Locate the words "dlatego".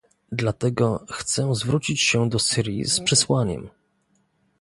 0.31-1.05